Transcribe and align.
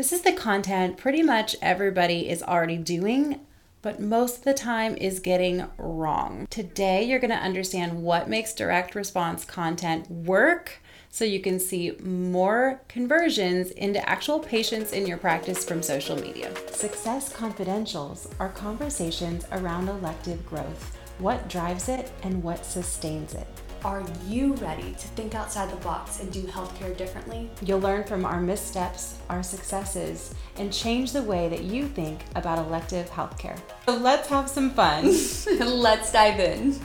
This 0.00 0.14
is 0.14 0.22
the 0.22 0.32
content 0.32 0.96
pretty 0.96 1.22
much 1.22 1.56
everybody 1.60 2.30
is 2.30 2.42
already 2.42 2.78
doing, 2.78 3.38
but 3.82 4.00
most 4.00 4.38
of 4.38 4.44
the 4.44 4.54
time 4.54 4.96
is 4.96 5.20
getting 5.20 5.66
wrong. 5.76 6.46
Today, 6.48 7.04
you're 7.04 7.18
going 7.18 7.30
to 7.32 7.36
understand 7.36 8.02
what 8.02 8.26
makes 8.26 8.54
direct 8.54 8.94
response 8.94 9.44
content 9.44 10.10
work 10.10 10.80
so 11.10 11.26
you 11.26 11.38
can 11.38 11.60
see 11.60 11.98
more 12.02 12.80
conversions 12.88 13.72
into 13.72 14.08
actual 14.08 14.38
patients 14.38 14.94
in 14.94 15.06
your 15.06 15.18
practice 15.18 15.66
from 15.66 15.82
social 15.82 16.16
media. 16.16 16.50
Success 16.70 17.30
Confidentials 17.30 18.32
are 18.40 18.48
conversations 18.48 19.44
around 19.52 19.90
elective 19.90 20.46
growth, 20.46 20.96
what 21.18 21.46
drives 21.46 21.90
it 21.90 22.10
and 22.22 22.42
what 22.42 22.64
sustains 22.64 23.34
it. 23.34 23.46
Are 23.82 24.04
you 24.26 24.52
ready 24.56 24.92
to 24.92 25.08
think 25.08 25.34
outside 25.34 25.70
the 25.70 25.76
box 25.76 26.20
and 26.20 26.30
do 26.30 26.42
healthcare 26.42 26.94
differently? 26.94 27.50
You'll 27.62 27.80
learn 27.80 28.04
from 28.04 28.26
our 28.26 28.38
missteps, 28.38 29.16
our 29.30 29.42
successes, 29.42 30.34
and 30.56 30.70
change 30.70 31.12
the 31.12 31.22
way 31.22 31.48
that 31.48 31.62
you 31.62 31.86
think 31.86 32.20
about 32.36 32.58
elective 32.58 33.08
healthcare. 33.08 33.58
So 33.86 33.96
let's 33.96 34.28
have 34.28 34.50
some 34.50 34.70
fun. 34.70 35.04
Let's 35.60 36.12
dive 36.12 36.40
in. 36.40 36.78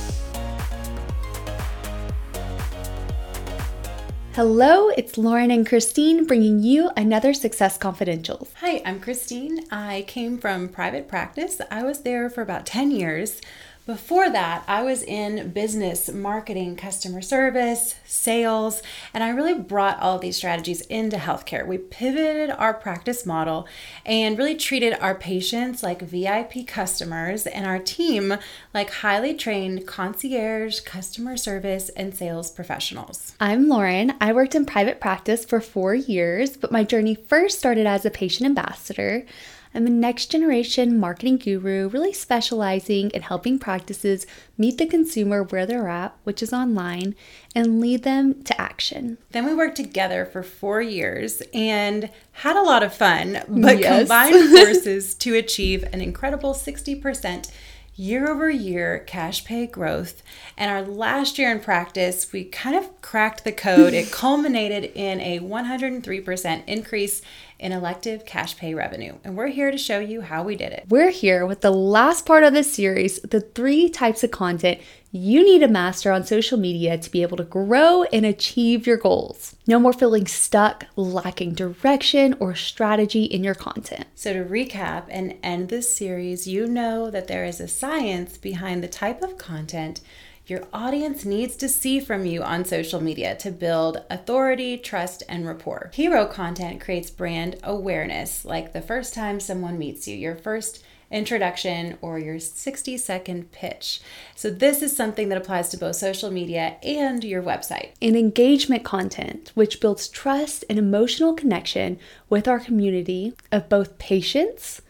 Hello, 4.34 4.88
it's 4.88 5.18
Lauren 5.18 5.52
and 5.52 5.68
Christine 5.68 6.26
bringing 6.26 6.62
you 6.64 6.90
another 6.96 7.34
Success 7.34 7.78
Confidentials. 7.78 8.48
Hi, 8.62 8.82
I'm 8.86 9.02
Christine. 9.02 9.66
I 9.70 10.06
came 10.08 10.38
from 10.38 10.70
private 10.70 11.10
practice. 11.10 11.60
I 11.70 11.84
was 11.84 12.04
there 12.04 12.30
for 12.30 12.42
about 12.42 12.66
10 12.66 12.92
years. 12.92 13.42
Before 13.88 14.30
that, 14.30 14.64
I 14.68 14.84
was 14.84 15.02
in 15.02 15.50
business, 15.54 16.08
marketing, 16.08 16.76
customer 16.76 17.20
service, 17.20 17.96
sales, 18.06 18.84
and 19.12 19.24
I 19.24 19.30
really 19.30 19.56
brought 19.56 20.00
all 20.00 20.20
these 20.20 20.38
strategies 20.38 20.82
into 20.82 21.18
healthcare. 21.18 21.66
We 21.66 21.80
pivoted 21.80 22.52
our 22.52 22.76
practice 22.76 23.26
model 23.26 23.68
and 24.06 24.38
really 24.38 24.56
treated 24.56 24.94
our 25.02 25.16
patients 25.16 25.82
like 25.82 26.04
VIP 26.04 26.68
customers 26.68 27.48
and 27.48 27.66
our 27.66 27.80
team 27.80 28.36
like 28.72 28.92
highly 28.92 29.34
trained 29.34 29.88
concierge, 29.88 30.82
customer 30.82 31.36
service, 31.36 31.90
and 31.90 32.14
sales 32.14 32.52
professionals. 32.52 33.34
I'm 33.40 33.68
Lauren. 33.68 34.14
I 34.22 34.32
worked 34.32 34.54
in 34.54 34.68
private 34.68 35.02
practice 35.02 35.44
for 35.44 35.60
four 35.60 35.96
years, 35.96 36.56
but 36.56 36.72
my 36.72 36.84
journey 36.84 37.16
first 37.16 37.58
started 37.58 37.88
as 37.88 38.06
a 38.06 38.12
patient 38.12 38.46
ambassador. 38.46 39.26
I'm 39.74 39.88
a 39.88 39.90
next 39.90 40.28
generation 40.28 41.00
marketing 41.00 41.38
guru, 41.38 41.88
really 41.88 42.12
specializing 42.12 43.10
in 43.12 43.22
helping 43.22 43.58
practices 43.58 44.28
meet 44.58 44.78
the 44.78 44.86
consumer 44.86 45.44
where 45.44 45.66
they're 45.66 45.88
at, 45.88 46.16
which 46.24 46.44
is 46.44 46.52
online, 46.52 47.16
and 47.56 47.80
lead 47.80 48.04
them 48.04 48.44
to 48.44 48.60
action. 48.60 49.18
Then 49.32 49.46
we 49.46 49.54
worked 49.54 49.78
together 49.78 50.26
for 50.26 50.44
four 50.44 50.82
years 50.82 51.42
and 51.54 52.10
had 52.34 52.58
a 52.58 52.64
lot 52.64 52.84
of 52.84 52.94
fun, 52.94 53.44
but 53.48 53.80
yes. 53.80 54.00
combined 54.00 54.50
forces 54.58 55.16
to 55.16 55.36
achieve 55.36 55.84
an 55.94 56.02
incredible 56.02 56.54
60% 56.54 57.50
year 57.96 58.30
over 58.30 58.50
year 58.50 59.00
cash 59.06 59.44
pay 59.46 59.68
growth. 59.68 60.24
And 60.58 60.72
our 60.72 60.82
last 60.82 61.38
year 61.38 61.52
in 61.52 61.60
practice, 61.60 62.32
we 62.32 62.46
kind 62.46 62.76
of 62.76 63.02
cracked 63.02 63.44
the 63.44 63.52
code. 63.52 63.94
it 63.94 64.12
culminated 64.12 64.86
in 64.96 65.20
a 65.22 65.40
103% 65.40 66.64
increase 66.68 67.22
in 67.62 67.72
elective 67.72 68.26
cash 68.26 68.58
pay 68.58 68.74
revenue. 68.74 69.16
And 69.24 69.38
we're 69.38 69.48
here 69.48 69.72
to 69.72 69.78
show 69.78 70.00
you 70.00 70.22
how 70.22 70.44
we 70.44 70.56
did 70.56 70.74
it. 70.74 70.86
We're 70.90 71.12
here 71.12 71.46
with 71.46 71.62
the 71.62 71.72
last 71.72 72.26
part 72.26 72.44
of 72.44 72.54
this 72.54 72.74
series 72.74 73.20
the 73.22 73.40
three 73.40 73.88
types 73.88 74.24
of 74.24 74.32
content 74.32 74.80
you 75.14 75.44
need 75.44 75.60
to 75.60 75.68
master 75.68 76.12
on 76.12 76.24
social 76.24 76.58
media 76.58 76.98
to 76.98 77.12
be 77.12 77.22
able 77.22 77.36
to 77.38 77.44
grow 77.44 78.04
and 78.04 78.26
achieve 78.26 78.88
your 78.88 78.98
goals. 78.98 79.56
No 79.68 79.78
more 79.78 79.92
feeling 79.92 80.26
stuck, 80.26 80.86
lacking 80.96 81.54
direction 81.54 82.36
or 82.40 82.56
strategy 82.56 83.26
in 83.26 83.44
your 83.44 83.54
content. 83.54 84.06
So, 84.16 84.32
to 84.32 84.44
recap 84.44 85.06
and 85.10 85.36
end 85.44 85.68
this 85.68 85.94
series, 85.94 86.48
you 86.48 86.66
know 86.66 87.12
that 87.12 87.28
there 87.28 87.44
is 87.44 87.60
a 87.60 87.68
science 87.68 88.38
behind 88.38 88.82
the 88.82 88.88
type 88.88 89.22
of 89.22 89.38
content 89.38 90.00
your 90.48 90.68
audience 90.74 91.24
needs 91.24 91.56
to 91.58 91.70
see 91.70 92.00
from 92.00 92.26
you 92.26 92.42
on 92.42 92.66
social 92.66 93.02
media 93.02 93.36
to 93.38 93.52
build 93.52 94.04
authority, 94.10 94.78
trust, 94.78 95.24
and 95.30 95.46
rapport. 95.46 95.92
Hero 95.94 96.26
content 96.26 96.82
creates 96.82 97.10
brand 97.10 97.58
awareness, 97.64 98.44
like 98.44 98.74
the 98.74 98.82
first 98.82 99.14
time 99.14 99.40
someone 99.40 99.78
meets 99.78 100.08
you, 100.08 100.16
your 100.16 100.36
first 100.36 100.84
introduction, 101.12 101.98
or 102.02 102.18
your 102.18 102.40
60 102.40 102.98
second 102.98 103.52
pitch. 103.52 104.02
So, 104.36 104.50
this 104.50 104.82
is 104.82 104.96
something 104.96 105.30
that 105.30 105.38
applies 105.38 105.70
to 105.70 105.78
both 105.78 105.98
social 105.98 106.32
media 106.32 106.78
and 106.82 107.24
your 107.24 107.44
website. 107.44 107.92
And 108.02 108.16
engagement 108.16 108.84
content, 108.84 109.52
which 109.54 109.82
builds 109.82 110.08
trust 110.08 110.64
and 110.70 110.80
emotional 110.80 111.34
connection 111.34 112.00
with 112.30 112.48
our 112.48 112.60
community 112.60 113.34
of 113.52 113.70
both 113.70 114.00
patients 114.00 114.82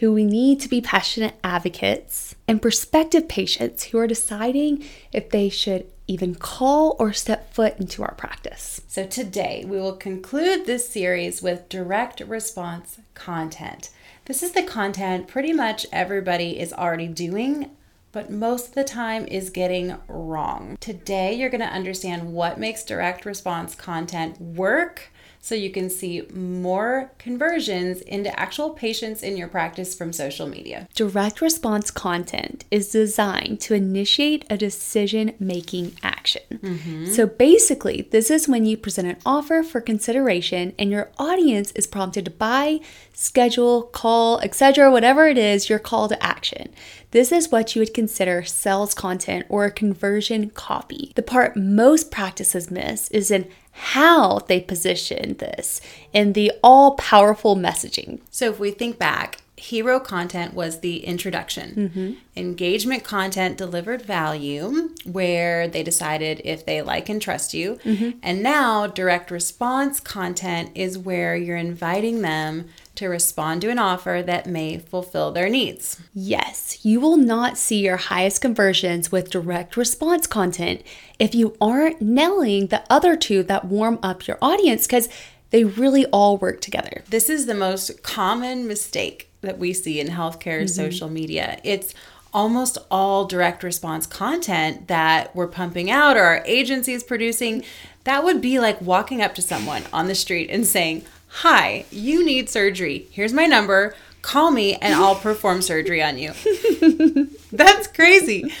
who 0.00 0.12
we 0.12 0.24
need 0.24 0.58
to 0.58 0.68
be 0.68 0.80
passionate 0.80 1.34
advocates, 1.44 2.34
and 2.48 2.60
prospective 2.60 3.28
patients 3.28 3.84
who 3.84 3.98
are 3.98 4.06
deciding 4.06 4.82
if 5.12 5.30
they 5.30 5.48
should 5.48 5.86
even 6.06 6.34
call 6.34 6.96
or 6.98 7.12
step 7.12 7.54
foot 7.54 7.78
into 7.78 8.02
our 8.02 8.14
practice. 8.14 8.80
So, 8.88 9.06
today 9.06 9.64
we 9.66 9.78
will 9.78 9.96
conclude 9.96 10.66
this 10.66 10.88
series 10.88 11.42
with 11.42 11.68
direct 11.68 12.20
response 12.20 12.98
content. 13.14 13.90
This 14.24 14.42
is 14.42 14.52
the 14.52 14.62
content 14.62 15.28
pretty 15.28 15.52
much 15.52 15.86
everybody 15.92 16.58
is 16.58 16.72
already 16.72 17.08
doing 17.08 17.70
but 18.12 18.30
most 18.30 18.68
of 18.68 18.74
the 18.74 18.84
time 18.84 19.26
is 19.26 19.50
getting 19.50 19.96
wrong. 20.08 20.76
Today, 20.80 21.34
you're 21.34 21.50
going 21.50 21.60
to 21.60 21.66
understand 21.66 22.32
what 22.32 22.58
makes 22.58 22.84
direct 22.84 23.24
response 23.24 23.74
content 23.74 24.40
work 24.40 25.12
so 25.40 25.54
you 25.54 25.70
can 25.70 25.88
see 25.88 26.22
more 26.32 27.12
conversions 27.18 28.02
into 28.02 28.38
actual 28.38 28.70
patients 28.70 29.22
in 29.22 29.36
your 29.36 29.48
practice 29.48 29.94
from 29.94 30.12
social 30.12 30.46
media. 30.46 30.86
Direct 30.94 31.40
response 31.40 31.90
content 31.90 32.64
is 32.70 32.90
designed 32.90 33.60
to 33.62 33.74
initiate 33.74 34.44
a 34.50 34.58
decision 34.58 35.34
making 35.38 35.96
action. 36.02 36.42
Mm-hmm. 36.52 37.06
So 37.06 37.26
basically, 37.26 38.08
this 38.10 38.30
is 38.30 38.48
when 38.48 38.66
you 38.66 38.76
present 38.76 39.08
an 39.08 39.16
offer 39.24 39.62
for 39.62 39.80
consideration 39.80 40.74
and 40.78 40.90
your 40.90 41.10
audience 41.18 41.72
is 41.72 41.86
prompted 41.86 42.26
to 42.26 42.30
buy, 42.30 42.80
schedule, 43.14 43.84
call, 43.84 44.40
etc., 44.40 44.90
whatever 44.90 45.26
it 45.26 45.38
is, 45.38 45.70
your 45.70 45.78
call 45.78 46.08
to 46.08 46.22
action. 46.22 46.70
This 47.12 47.32
is 47.32 47.50
what 47.50 47.74
you 47.74 47.80
would 47.80 47.94
consider 47.94 48.44
sales 48.44 48.94
content 48.94 49.46
or 49.48 49.64
a 49.64 49.70
conversion 49.70 50.50
copy. 50.50 51.12
The 51.16 51.22
part 51.22 51.56
most 51.56 52.10
practices 52.10 52.70
miss 52.70 53.10
is 53.10 53.30
in 53.30 53.48
how 53.72 54.40
they 54.40 54.60
position 54.60 55.36
this 55.38 55.80
in 56.12 56.32
the 56.32 56.52
all 56.62 56.94
powerful 56.96 57.56
messaging. 57.56 58.20
So, 58.30 58.50
if 58.50 58.58
we 58.58 58.70
think 58.70 58.98
back, 58.98 59.38
hero 59.60 60.00
content 60.00 60.54
was 60.54 60.80
the 60.80 61.04
introduction. 61.04 61.74
Mm-hmm. 61.74 62.12
Engagement 62.36 63.04
content 63.04 63.58
delivered 63.58 64.02
value 64.02 64.90
where 65.04 65.68
they 65.68 65.82
decided 65.82 66.40
if 66.44 66.64
they 66.64 66.80
like 66.80 67.08
and 67.08 67.20
trust 67.20 67.52
you. 67.52 67.76
Mm-hmm. 67.84 68.18
And 68.22 68.42
now, 68.42 68.86
direct 68.86 69.30
response 69.30 70.00
content 70.00 70.70
is 70.74 70.98
where 70.98 71.36
you're 71.36 71.56
inviting 71.56 72.22
them 72.22 72.68
to 72.94 73.08
respond 73.08 73.60
to 73.62 73.70
an 73.70 73.78
offer 73.78 74.22
that 74.24 74.46
may 74.46 74.78
fulfill 74.78 75.30
their 75.30 75.48
needs. 75.48 76.00
Yes, 76.14 76.84
you 76.84 77.00
will 77.00 77.16
not 77.16 77.58
see 77.58 77.80
your 77.80 77.96
highest 77.96 78.40
conversions 78.40 79.12
with 79.12 79.30
direct 79.30 79.76
response 79.76 80.26
content 80.26 80.82
if 81.18 81.34
you 81.34 81.56
aren't 81.60 82.00
nailing 82.00 82.68
the 82.68 82.82
other 82.90 83.16
two 83.16 83.42
that 83.44 83.66
warm 83.66 83.98
up 84.02 84.26
your 84.26 84.38
audience 84.40 84.86
because 84.86 85.08
they 85.50 85.64
really 85.64 86.06
all 86.06 86.36
work 86.38 86.60
together. 86.60 87.02
This 87.08 87.28
is 87.28 87.46
the 87.46 87.54
most 87.54 88.02
common 88.02 88.66
mistake 88.66 89.28
that 89.40 89.58
we 89.58 89.72
see 89.72 90.00
in 90.00 90.08
healthcare 90.08 90.62
mm-hmm. 90.62 90.66
social 90.66 91.08
media. 91.08 91.60
It's 91.64 91.94
almost 92.32 92.78
all 92.90 93.24
direct 93.24 93.62
response 93.62 94.06
content 94.06 94.88
that 94.88 95.34
we're 95.34 95.48
pumping 95.48 95.90
out 95.90 96.16
or 96.16 96.22
our 96.22 96.42
agency 96.44 96.92
is 96.92 97.02
producing. 97.02 97.64
That 98.04 98.24
would 98.24 98.40
be 98.40 98.60
like 98.60 98.80
walking 98.80 99.20
up 99.20 99.34
to 99.34 99.42
someone 99.42 99.82
on 99.92 100.06
the 100.06 100.14
street 100.14 100.48
and 100.50 100.66
saying, 100.66 101.04
Hi, 101.28 101.84
you 101.90 102.24
need 102.24 102.48
surgery. 102.48 103.06
Here's 103.12 103.32
my 103.32 103.46
number. 103.46 103.94
Call 104.22 104.50
me 104.50 104.74
and 104.74 104.94
I'll 104.94 105.14
perform 105.14 105.62
surgery 105.62 106.02
on 106.02 106.18
you. 106.18 106.32
that's 107.52 107.86
crazy. 107.86 108.52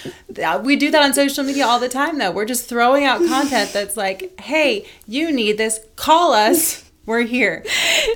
We 0.62 0.76
do 0.76 0.90
that 0.90 1.02
on 1.02 1.12
social 1.14 1.44
media 1.44 1.66
all 1.66 1.78
the 1.78 1.88
time, 1.88 2.18
though. 2.18 2.30
We're 2.30 2.46
just 2.46 2.68
throwing 2.68 3.04
out 3.04 3.18
content 3.26 3.72
that's 3.72 3.96
like, 3.96 4.40
hey, 4.40 4.86
you 5.06 5.30
need 5.32 5.58
this. 5.58 5.80
Call 5.96 6.32
us. 6.32 6.90
We're 7.06 7.22
here. 7.22 7.64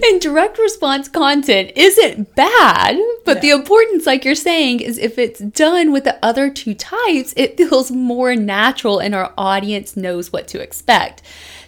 And 0.04 0.20
direct 0.20 0.58
response 0.58 1.08
content 1.08 1.72
isn't 1.74 2.34
bad, 2.36 2.96
but 3.24 3.36
no. 3.36 3.40
the 3.40 3.50
importance, 3.50 4.06
like 4.06 4.24
you're 4.24 4.34
saying, 4.34 4.80
is 4.80 4.98
if 4.98 5.18
it's 5.18 5.40
done 5.40 5.90
with 5.90 6.04
the 6.04 6.18
other 6.24 6.48
two 6.50 6.74
types, 6.74 7.34
it 7.36 7.56
feels 7.56 7.90
more 7.90 8.36
natural 8.36 9.00
and 9.00 9.14
our 9.14 9.32
audience 9.36 9.96
knows 9.96 10.32
what 10.32 10.46
to 10.48 10.60
expect. 10.60 11.22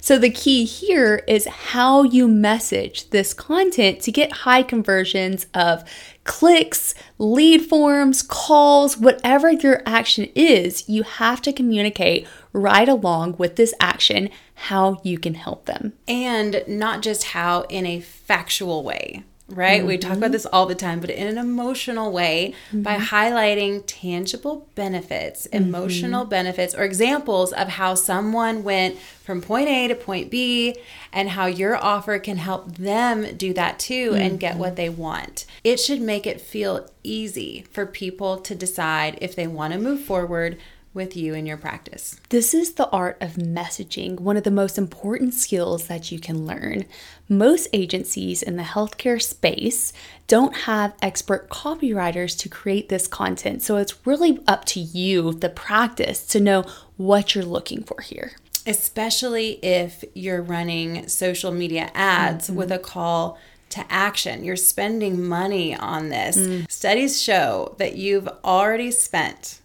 So 0.07 0.19
the 0.19 0.31
key 0.31 0.65
here 0.65 1.25
is 1.27 1.47
how 1.47 2.05
you 2.05 2.29
message 2.29 3.11
this 3.11 3.35
content 3.35 4.01
to 4.03 4.13
get 4.13 4.31
high 4.31 4.63
conversions 4.63 5.47
of 5.53 5.83
clicks, 6.23 6.95
lead 7.19 7.63
forms, 7.63 8.23
calls, 8.23 8.97
whatever 8.97 9.51
your 9.51 9.83
action 9.85 10.29
is, 10.37 10.89
you 10.89 11.03
have 11.03 11.43
to 11.43 11.53
communicate 11.53 12.25
right 12.53 12.89
along 12.89 13.35
with 13.39 13.57
this 13.57 13.75
action 13.81 14.31
how 14.55 15.01
you 15.03 15.19
can 15.19 15.35
help 15.35 15.67
them. 15.67 15.93
And 16.07 16.63
not 16.69 17.03
just 17.03 17.25
how 17.25 17.63
in 17.63 17.85
a 17.85 17.99
factual 17.99 18.85
way 18.85 19.25
right? 19.49 19.79
Mm-hmm. 19.79 19.89
We 19.89 19.99
talk 19.99 20.13
about 20.13 20.27
mm-hmm. 20.27 20.33
this 20.33 20.47
all 20.47 20.67
the 20.67 20.75
time, 20.75 21.01
but 21.01 21.11
in 21.11 21.27
an 21.29 21.39
emotional 21.39 22.11
way 22.11 22.55
mm-hmm. 22.69 22.83
by 22.83 22.97
highlighting 22.97 23.85
tangible 23.87 24.69
benefits, 24.75 25.47
mm-hmm. 25.47 25.65
emotional 25.65 26.25
benefits, 26.25 26.75
or 26.75 26.83
examples 26.83 27.53
of 27.53 27.69
how 27.69 27.95
someone 27.95 28.65
went 28.65 28.99
from 28.99 29.41
point 29.41 29.69
A 29.69 29.89
to 29.89 29.95
point 29.95 30.31
B 30.31 30.77
and 31.13 31.31
how 31.31 31.47
your 31.47 31.77
offer 31.77 32.19
can 32.19 32.39
help 32.39 32.77
them 32.77 33.37
do 33.37 33.53
that 33.55 33.79
too 33.79 34.15
and 34.17 34.41
get 34.41 34.57
what 34.57 34.69
mm-hmm. 34.69 34.77
they 34.77 34.89
want. 34.89 35.47
It 35.63 35.79
should 35.79 36.01
make 36.01 36.27
it 36.27 36.41
feel 36.41 36.89
easy 37.03 37.65
for 37.71 37.87
people 37.87 38.39
to 38.39 38.55
decide 38.55 39.17
if 39.21 39.37
they 39.37 39.47
want 39.47 39.73
to 39.73 39.79
move 39.79 40.01
forward 40.01 40.59
with 40.97 41.17
you 41.17 41.35
in 41.35 41.47
your 41.47 41.57
practice. 41.57 42.21
This 42.31 42.53
is 42.53 42.73
the 42.73 42.89
art 42.89 43.19
of 43.21 43.35
messaging, 43.35 44.19
one 44.19 44.37
of 44.37 44.43
the 44.43 44.51
most 44.51 44.79
important 44.79 45.35
skills 45.35 45.87
that 45.87 46.11
you 46.11 46.19
can 46.19 46.45
learn. 46.45 46.87
Most 47.29 47.69
agencies 47.73 48.43
in 48.43 48.57
the 48.57 48.65
healthcare 48.65 49.23
space 49.23 49.93
don't 50.27 50.57
have 50.57 50.95
expert 51.01 51.49
copywriters 51.49 52.37
to 52.39 52.49
create 52.49 52.89
this 52.89 53.07
content, 53.07 53.63
so 53.63 53.77
it's 53.77 54.05
really 54.05 54.41
up 54.49 54.65
to 54.65 54.81
you, 54.81 55.33
the 55.33 55.51
practice, 55.51 56.27
to 56.27 56.41
know 56.41 56.65
what 56.97 57.35
you're 57.35 57.45
looking 57.45 57.85
for 57.85 58.01
here. 58.01 58.33
Especially 58.67 59.65
if 59.65 60.03
you're 60.15 60.43
running 60.43 61.07
social 61.07 61.53
media 61.53 61.91
ads 61.95 62.49
mm-hmm. 62.49 62.57
with 62.57 62.73
a 62.73 62.79
call 62.81 63.39
to 63.69 63.85
action. 63.93 64.45
You're 64.45 64.57
spending 64.57 65.23
money 65.23 65.75
on 65.77 66.09
this. 66.09 66.37
Mm. 66.37 66.71
Studies 66.71 67.21
show 67.21 67.75
that 67.79 67.97
you've 67.97 68.29
already 68.45 68.91
spent 68.91 69.61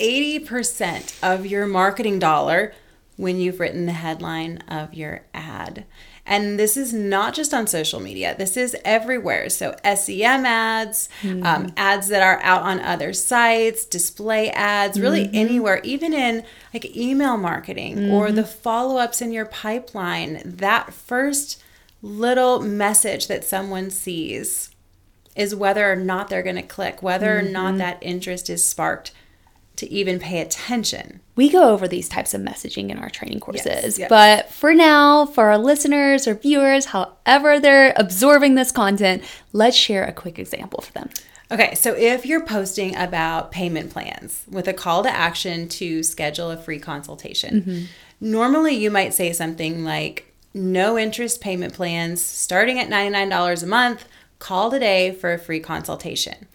80% 0.00 1.18
of 1.22 1.46
your 1.46 1.66
marketing 1.66 2.18
dollar 2.18 2.72
when 3.16 3.38
you've 3.38 3.60
written 3.60 3.86
the 3.86 3.92
headline 3.92 4.58
of 4.68 4.94
your 4.94 5.22
ad. 5.34 5.84
And 6.24 6.58
this 6.58 6.76
is 6.76 6.92
not 6.92 7.32
just 7.34 7.54
on 7.54 7.66
social 7.66 8.00
media, 8.00 8.34
this 8.36 8.56
is 8.56 8.76
everywhere. 8.84 9.48
So, 9.48 9.74
SEM 9.82 10.44
ads, 10.44 11.08
mm-hmm. 11.22 11.44
um, 11.44 11.72
ads 11.76 12.08
that 12.08 12.22
are 12.22 12.38
out 12.42 12.62
on 12.62 12.80
other 12.80 13.14
sites, 13.14 13.86
display 13.86 14.50
ads, 14.50 15.00
really 15.00 15.24
mm-hmm. 15.24 15.34
anywhere, 15.34 15.80
even 15.84 16.12
in 16.12 16.44
like 16.74 16.94
email 16.94 17.38
marketing 17.38 17.96
mm-hmm. 17.96 18.12
or 18.12 18.30
the 18.30 18.44
follow 18.44 18.98
ups 18.98 19.22
in 19.22 19.32
your 19.32 19.46
pipeline. 19.46 20.42
That 20.44 20.92
first 20.92 21.62
little 22.02 22.60
message 22.60 23.26
that 23.28 23.42
someone 23.42 23.90
sees 23.90 24.70
is 25.34 25.54
whether 25.54 25.90
or 25.90 25.96
not 25.96 26.28
they're 26.28 26.42
going 26.42 26.56
to 26.56 26.62
click, 26.62 27.02
whether 27.02 27.38
or 27.38 27.42
not 27.42 27.70
mm-hmm. 27.70 27.78
that 27.78 27.98
interest 28.02 28.50
is 28.50 28.64
sparked 28.64 29.12
to 29.78 29.90
even 29.92 30.18
pay 30.18 30.40
attention. 30.40 31.20
We 31.36 31.48
go 31.48 31.70
over 31.70 31.86
these 31.86 32.08
types 32.08 32.34
of 32.34 32.40
messaging 32.40 32.90
in 32.90 32.98
our 32.98 33.08
training 33.08 33.38
courses, 33.38 33.66
yes, 33.66 33.98
yes. 33.98 34.08
but 34.08 34.50
for 34.50 34.74
now, 34.74 35.24
for 35.24 35.46
our 35.46 35.58
listeners 35.58 36.26
or 36.26 36.34
viewers, 36.34 36.86
however 36.86 37.60
they're 37.60 37.92
absorbing 37.96 38.56
this 38.56 38.72
content, 38.72 39.22
let's 39.52 39.76
share 39.76 40.04
a 40.04 40.12
quick 40.12 40.38
example 40.38 40.80
for 40.80 40.92
them. 40.92 41.10
Okay, 41.50 41.76
so 41.76 41.94
if 41.94 42.26
you're 42.26 42.44
posting 42.44 42.94
about 42.96 43.52
payment 43.52 43.90
plans 43.90 44.44
with 44.50 44.66
a 44.66 44.74
call 44.74 45.04
to 45.04 45.10
action 45.10 45.68
to 45.68 46.02
schedule 46.02 46.50
a 46.50 46.56
free 46.56 46.80
consultation, 46.80 47.62
mm-hmm. 47.62 47.84
normally 48.20 48.74
you 48.74 48.90
might 48.90 49.14
say 49.14 49.32
something 49.32 49.84
like, 49.84 50.24
no 50.54 50.98
interest 50.98 51.40
payment 51.40 51.72
plans 51.72 52.20
starting 52.20 52.80
at 52.80 52.88
$99 52.88 53.62
a 53.62 53.66
month, 53.66 54.06
call 54.40 54.70
today 54.72 55.12
for 55.12 55.32
a 55.32 55.38
free 55.38 55.60
consultation 55.60 56.48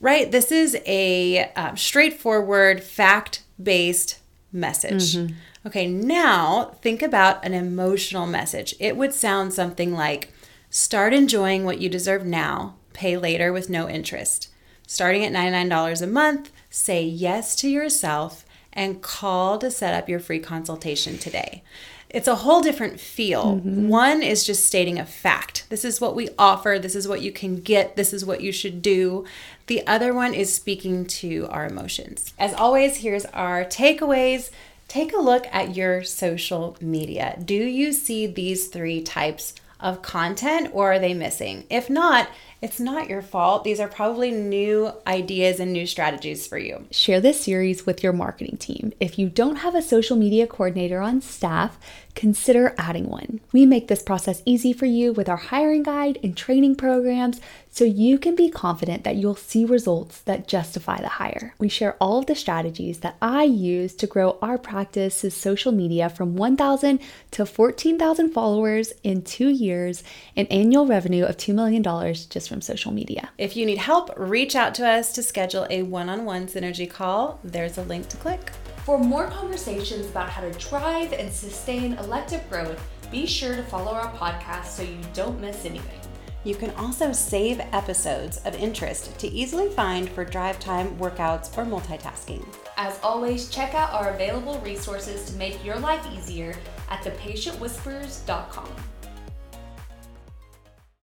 right? 0.00 0.30
This 0.30 0.52
is 0.52 0.76
a 0.86 1.50
um, 1.54 1.76
straightforward, 1.76 2.82
fact 2.82 3.42
based 3.62 4.20
message. 4.52 5.16
Mm-hmm. 5.16 5.34
Okay, 5.66 5.86
now 5.86 6.76
think 6.80 7.02
about 7.02 7.44
an 7.44 7.52
emotional 7.52 8.26
message. 8.26 8.74
It 8.78 8.96
would 8.96 9.12
sound 9.12 9.52
something 9.52 9.92
like 9.92 10.32
start 10.70 11.12
enjoying 11.12 11.64
what 11.64 11.80
you 11.80 11.88
deserve 11.88 12.24
now, 12.24 12.76
pay 12.92 13.16
later 13.16 13.52
with 13.52 13.68
no 13.68 13.88
interest. 13.88 14.48
Starting 14.86 15.24
at 15.24 15.32
$99 15.32 16.02
a 16.02 16.06
month, 16.06 16.52
say 16.70 17.02
yes 17.02 17.56
to 17.56 17.68
yourself 17.68 18.45
and 18.76 19.02
call 19.02 19.58
to 19.58 19.70
set 19.70 19.94
up 19.94 20.08
your 20.08 20.20
free 20.20 20.38
consultation 20.38 21.18
today 21.18 21.64
it's 22.10 22.28
a 22.28 22.36
whole 22.36 22.60
different 22.60 23.00
feel. 23.00 23.56
Mm-hmm. 23.56 23.88
One 23.88 24.22
is 24.22 24.44
just 24.44 24.66
stating 24.66 24.98
a 24.98 25.04
fact. 25.04 25.66
This 25.68 25.84
is 25.84 26.00
what 26.00 26.14
we 26.14 26.30
offer. 26.38 26.78
This 26.80 26.94
is 26.94 27.08
what 27.08 27.20
you 27.20 27.32
can 27.32 27.56
get. 27.56 27.96
This 27.96 28.12
is 28.12 28.24
what 28.24 28.40
you 28.40 28.52
should 28.52 28.80
do. 28.80 29.24
The 29.66 29.86
other 29.86 30.14
one 30.14 30.32
is 30.32 30.54
speaking 30.54 31.06
to 31.06 31.46
our 31.50 31.66
emotions. 31.66 32.32
As 32.38 32.54
always, 32.54 32.98
here's 32.98 33.26
our 33.26 33.64
takeaways. 33.64 34.50
Take 34.88 35.12
a 35.12 35.20
look 35.20 35.46
at 35.50 35.76
your 35.76 36.04
social 36.04 36.76
media. 36.80 37.38
Do 37.44 37.54
you 37.54 37.92
see 37.92 38.26
these 38.26 38.68
three 38.68 39.02
types 39.02 39.54
of 39.80 40.02
content 40.02 40.70
or 40.72 40.92
are 40.92 40.98
they 40.98 41.14
missing? 41.14 41.64
If 41.68 41.90
not, 41.90 42.28
it's 42.62 42.80
not 42.80 43.08
your 43.08 43.22
fault. 43.22 43.64
These 43.64 43.80
are 43.80 43.88
probably 43.88 44.30
new 44.30 44.92
ideas 45.06 45.60
and 45.60 45.72
new 45.72 45.86
strategies 45.86 46.46
for 46.46 46.58
you. 46.58 46.86
Share 46.90 47.20
this 47.20 47.40
series 47.40 47.84
with 47.84 48.02
your 48.02 48.12
marketing 48.12 48.56
team. 48.56 48.92
If 48.98 49.18
you 49.18 49.28
don't 49.28 49.56
have 49.56 49.74
a 49.74 49.82
social 49.82 50.16
media 50.16 50.46
coordinator 50.46 51.00
on 51.00 51.20
staff, 51.20 51.78
consider 52.16 52.74
adding 52.78 53.08
one. 53.08 53.40
We 53.52 53.64
make 53.66 53.86
this 53.86 54.02
process 54.02 54.42
easy 54.44 54.72
for 54.72 54.86
you 54.86 55.12
with 55.12 55.28
our 55.28 55.36
hiring 55.36 55.84
guide 55.84 56.18
and 56.24 56.36
training 56.36 56.74
programs 56.74 57.40
so 57.70 57.84
you 57.84 58.18
can 58.18 58.34
be 58.34 58.48
confident 58.48 59.04
that 59.04 59.16
you'll 59.16 59.36
see 59.36 59.66
results 59.66 60.22
that 60.22 60.48
justify 60.48 60.98
the 60.98 61.08
hire. 61.08 61.54
We 61.58 61.68
share 61.68 61.94
all 62.00 62.18
of 62.18 62.26
the 62.26 62.34
strategies 62.34 63.00
that 63.00 63.16
I 63.20 63.44
use 63.44 63.94
to 63.96 64.06
grow 64.06 64.38
our 64.40 64.56
practice's 64.56 65.36
social 65.36 65.72
media 65.72 66.08
from 66.08 66.36
1,000 66.36 66.98
to 67.32 67.44
14,000 67.44 68.30
followers 68.30 68.94
in 69.04 69.20
two 69.20 69.50
years 69.50 70.02
and 70.34 70.50
annual 70.50 70.86
revenue 70.86 71.24
of 71.24 71.36
$2 71.36 71.54
million 71.54 71.82
just 71.82 72.48
from 72.48 72.62
social 72.62 72.92
media. 72.92 73.28
If 73.36 73.56
you 73.56 73.66
need 73.66 73.78
help, 73.78 74.10
reach 74.16 74.56
out 74.56 74.74
to 74.76 74.88
us 74.88 75.12
to 75.12 75.22
schedule 75.22 75.66
a 75.68 75.82
one 75.82 76.08
on 76.08 76.24
one 76.24 76.46
synergy 76.46 76.90
call. 76.90 77.38
There's 77.44 77.76
a 77.76 77.82
link 77.82 78.08
to 78.08 78.16
click. 78.16 78.52
For 78.86 79.00
more 79.00 79.26
conversations 79.26 80.08
about 80.08 80.28
how 80.28 80.42
to 80.42 80.52
drive 80.52 81.12
and 81.12 81.28
sustain 81.32 81.94
elective 81.94 82.48
growth, 82.48 82.80
be 83.10 83.26
sure 83.26 83.56
to 83.56 83.62
follow 83.64 83.90
our 83.90 84.12
podcast 84.14 84.66
so 84.66 84.84
you 84.84 85.00
don't 85.12 85.40
miss 85.40 85.64
anything. 85.64 85.98
You 86.44 86.54
can 86.54 86.70
also 86.76 87.10
save 87.10 87.58
episodes 87.72 88.36
of 88.44 88.54
interest 88.54 89.18
to 89.18 89.26
easily 89.26 89.70
find 89.70 90.08
for 90.08 90.24
drive 90.24 90.60
time, 90.60 90.96
workouts, 90.98 91.48
or 91.58 91.64
multitasking. 91.64 92.46
As 92.76 93.00
always, 93.02 93.48
check 93.48 93.74
out 93.74 93.92
our 93.92 94.14
available 94.14 94.60
resources 94.60 95.28
to 95.32 95.36
make 95.36 95.64
your 95.64 95.80
life 95.80 96.06
easier 96.14 96.54
at 96.88 97.02
thepatientwhisperers.com. 97.02 98.68